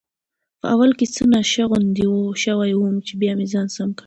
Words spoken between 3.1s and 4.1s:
بیا مې ځان سم کړ.